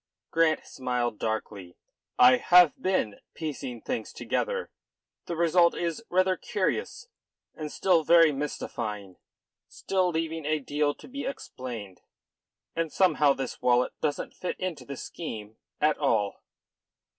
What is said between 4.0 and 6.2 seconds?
together. The result is